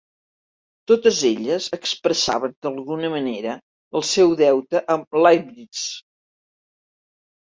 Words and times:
Totes 0.91 1.19
elles 1.27 1.67
expressaven 1.77 2.55
d'alguna 2.67 3.11
manera 3.17 3.53
el 4.01 4.07
seu 4.13 4.35
deute 4.43 4.85
amb 4.95 5.21
Leibniz. 5.27 5.85